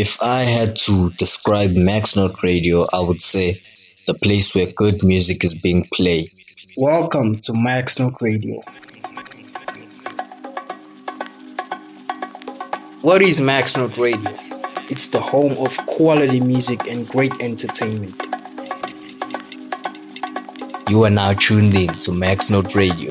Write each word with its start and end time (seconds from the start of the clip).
If 0.00 0.22
I 0.22 0.42
had 0.42 0.76
to 0.86 1.10
describe 1.18 1.72
Max 1.72 2.14
Note 2.14 2.40
Radio, 2.44 2.86
I 2.92 3.00
would 3.00 3.20
say 3.20 3.60
the 4.06 4.14
place 4.14 4.54
where 4.54 4.70
good 4.70 5.02
music 5.02 5.42
is 5.42 5.56
being 5.56 5.88
played. 5.92 6.28
Welcome 6.76 7.34
to 7.40 7.52
Max 7.52 7.98
Note 7.98 8.14
Radio. 8.20 8.60
What 13.02 13.22
is 13.22 13.40
Max 13.40 13.76
Note 13.76 13.98
Radio? 13.98 14.30
It's 14.88 15.08
the 15.08 15.20
home 15.20 15.66
of 15.66 15.76
quality 15.88 16.38
music 16.38 16.86
and 16.86 17.04
great 17.08 17.32
entertainment. 17.42 18.14
You 20.88 21.02
are 21.02 21.10
now 21.10 21.32
tuned 21.32 21.74
in 21.74 21.88
to 21.88 22.12
Max 22.12 22.50
Note 22.50 22.72
Radio. 22.76 23.10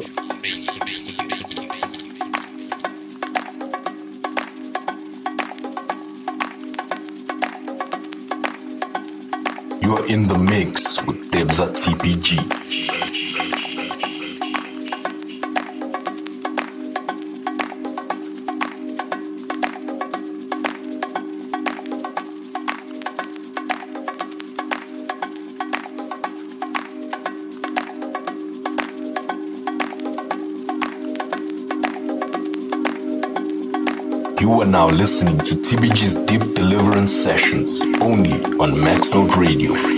You 9.88 9.96
are 9.96 10.06
in 10.08 10.28
the 10.28 10.38
mix 10.38 11.02
with 11.06 11.32
Debza 11.32 11.70
TPG. 11.72 12.67
Now 34.78 34.88
listening 34.90 35.40
to 35.40 35.56
TBG's 35.56 36.16
Deep 36.28 36.54
Deliverance 36.54 37.12
Sessions 37.12 37.82
only 38.00 38.34
on 38.62 38.70
Maxnote 38.86 39.36
Radio. 39.36 39.97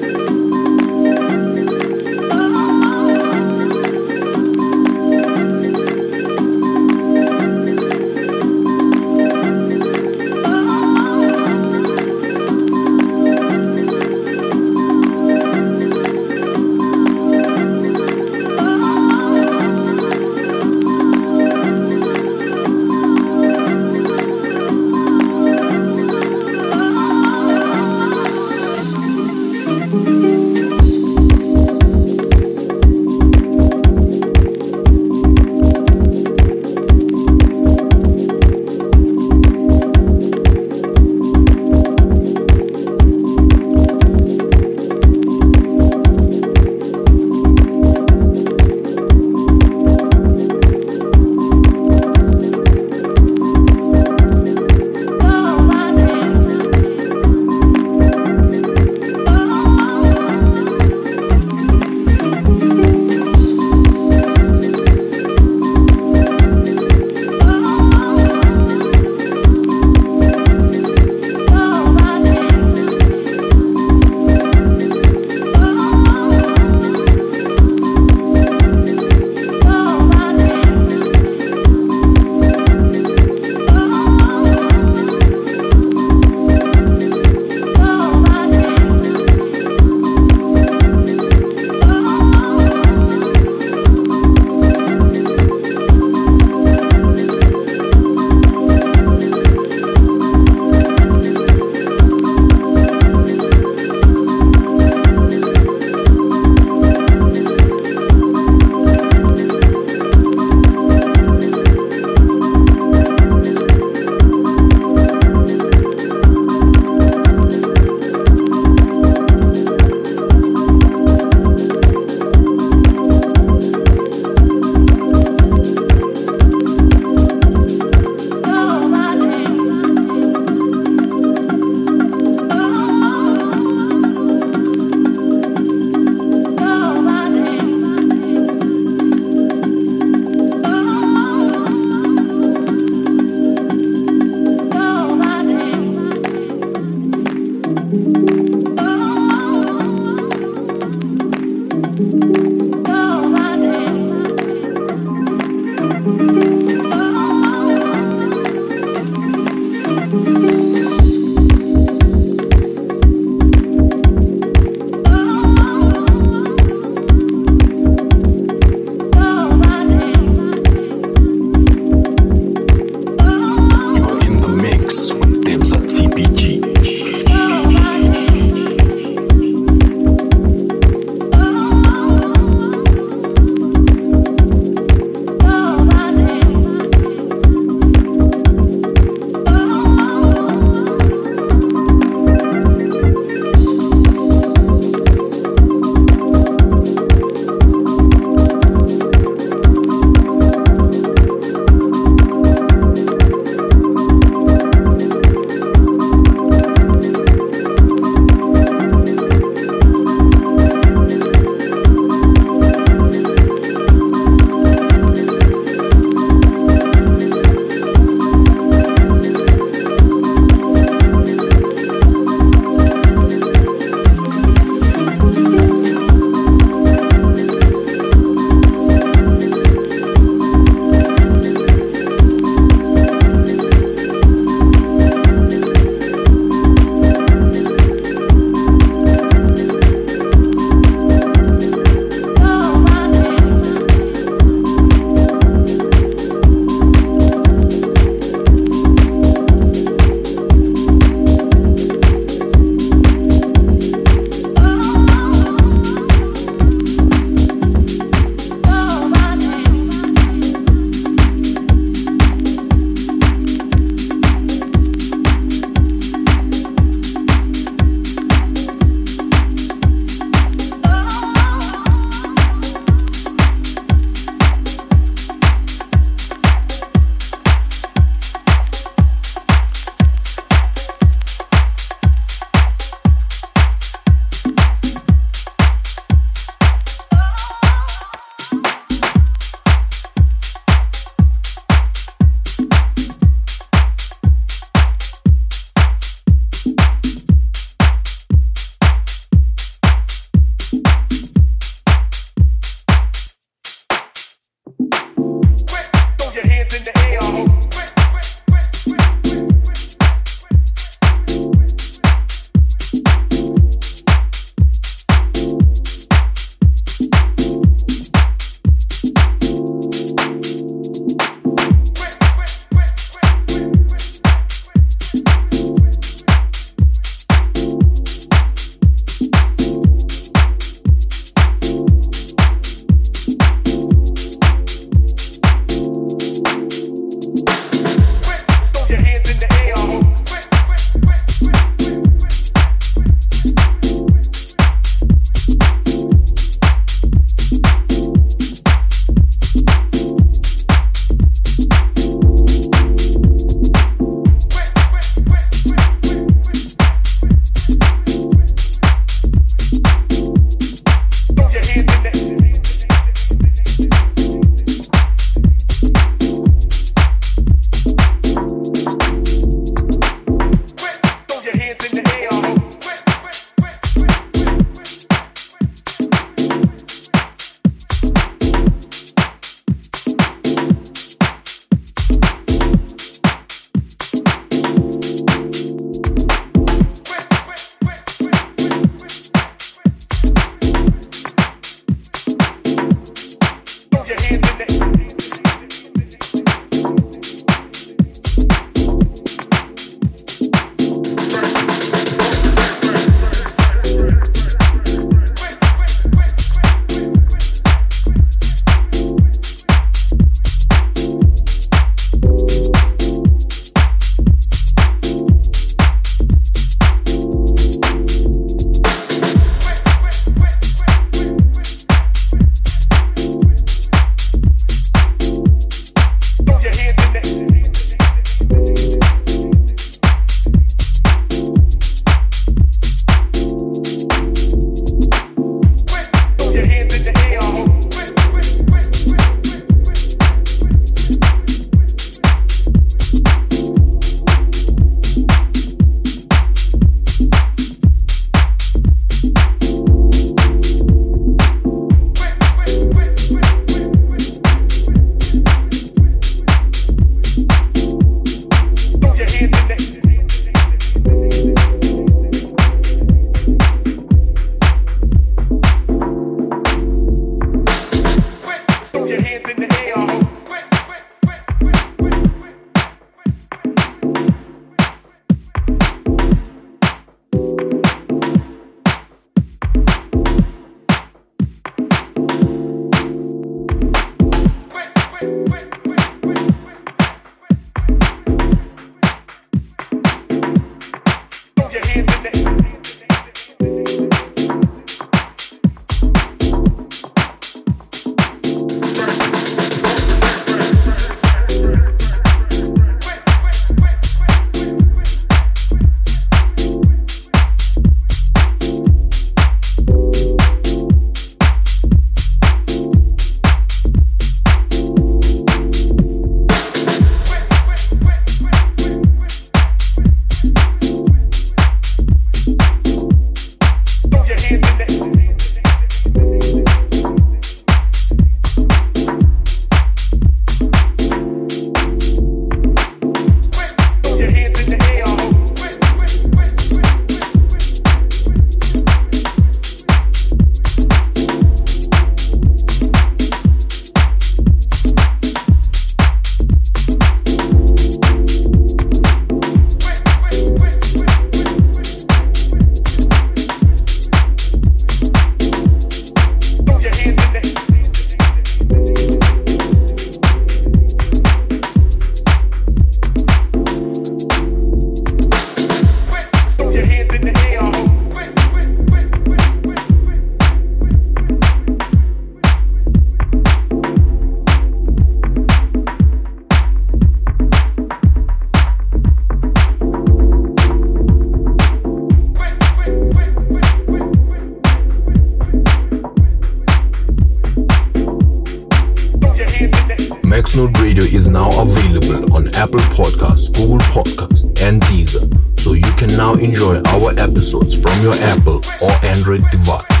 Radio 590.91 591.05
is 591.05 591.29
now 591.29 591.49
available 591.61 592.35
on 592.35 592.53
Apple 592.53 592.81
Podcasts, 592.91 593.49
Google 593.53 593.77
Podcasts, 593.77 594.43
and 594.61 594.81
Deezer, 594.81 595.23
so 595.57 595.71
you 595.71 595.89
can 595.93 596.09
now 596.17 596.33
enjoy 596.33 596.81
our 596.87 597.11
episodes 597.17 597.73
from 597.73 598.01
your 598.01 598.13
Apple 598.15 598.61
or 598.81 598.91
Android 599.01 599.49
device. 599.51 600.00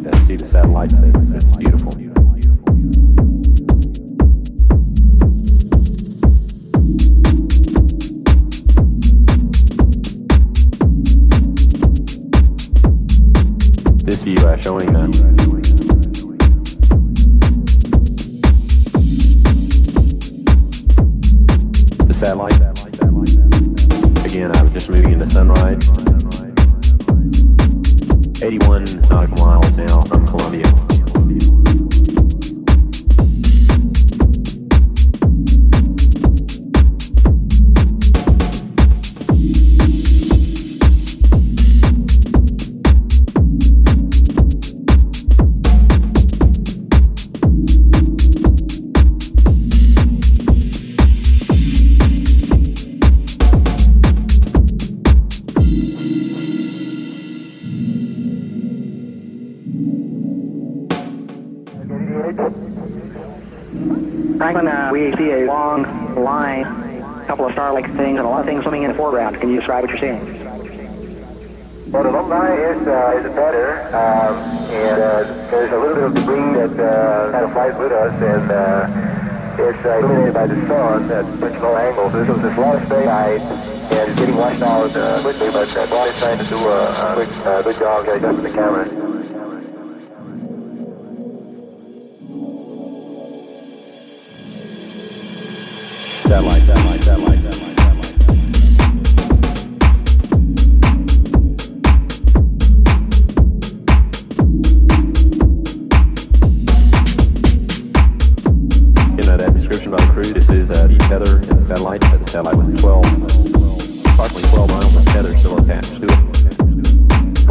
Describe 0.00 0.66
what 0.70 2.11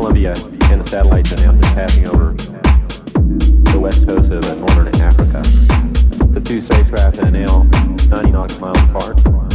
Columbia 0.02 0.34
and 0.72 0.82
the 0.82 0.86
satellites 0.86 1.32
and 1.32 1.40
them 1.40 1.62
just 1.62 1.76
passing 1.76 2.08
over 2.08 2.51
the 3.72 3.80
west 3.80 4.08
coast 4.08 4.32
of 4.32 4.44
uh, 4.44 4.56
northern 4.56 5.02
Africa. 5.02 5.42
The 6.34 6.42
two 6.44 6.62
spacecraft 6.62 7.20
in 7.20 7.36
an 7.36 7.48
AL 7.48 7.64
90 7.64 8.32
nautical 8.32 8.68
miles 8.68 8.90
apart. 8.90 9.51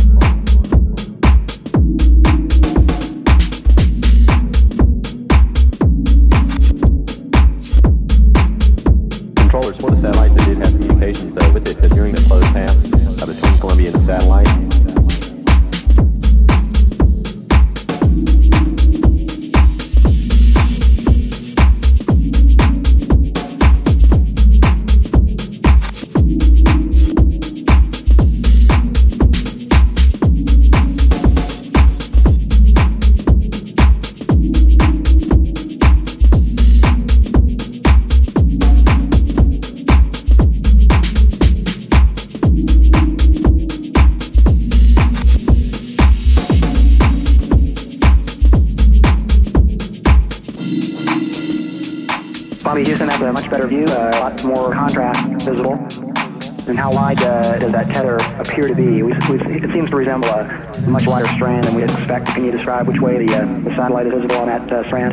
Describe 62.67 62.89
which 62.89 63.01
way 63.01 63.25
the, 63.25 63.33
uh, 63.33 63.45
the 63.63 63.71
satellite 63.77 64.07
is 64.07 64.13
visible 64.15 64.37
on 64.39 64.49
that 64.49 64.73
uh, 64.73 64.85
strand? 64.87 65.13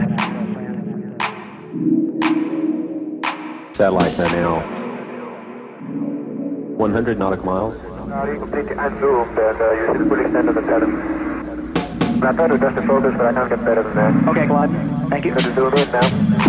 Satellite 3.76 4.20
at 4.20 4.32
now 4.32 4.60
100 6.78 7.20
nautical 7.20 7.46
miles. 7.46 7.76
Uh, 7.76 8.32
you 8.32 8.40
completely 8.40 8.76
unzoomed 8.76 9.38
and 9.38 9.62
uh, 9.62 9.72
you 9.72 9.86
should 9.86 10.08
fully 10.10 10.30
stand 10.32 10.50
on 10.50 10.56
the 10.56 10.62
pattern. 10.62 12.24
I 12.24 12.34
thought 12.34 12.50
it 12.50 12.54
was 12.54 12.62
just 12.62 12.78
a 12.78 12.88
focus, 12.88 13.14
but 13.18 13.26
I 13.28 13.34
can't 13.34 13.50
get 13.50 13.66
better 13.66 13.84
than 13.84 13.96
that. 13.96 14.28
Okay, 14.30 14.48
Claude. 14.48 14.72
Thank 15.10 15.26
you. 15.26 15.32
Going 15.32 15.44
to 15.44 15.54
zoom 15.54 15.74
in 15.74 15.92
now. 15.92 16.43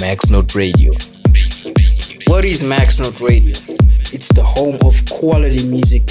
Tuned 0.00 0.12
in 0.12 0.18
to 0.18 0.30
Max 0.30 0.30
Note 0.30 0.54
Radio. 0.54 0.92
What 2.26 2.44
is 2.44 2.62
Max 2.62 3.00
Note 3.00 3.20
Radio? 3.20 3.54
It's 4.12 4.28
the 4.28 4.42
home 4.42 4.76
of 4.86 5.08
quality 5.10 5.62
music 5.64 6.09